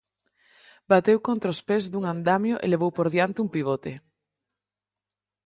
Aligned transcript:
Bateu 0.91 1.17
contra 1.27 1.53
os 1.55 1.61
pés 1.67 1.83
dun 1.91 2.03
andamio 2.13 2.55
e 2.63 2.65
levou 2.73 2.91
por 2.97 3.07
diante 3.13 3.41
un 3.45 3.49
pivote. 3.53 3.93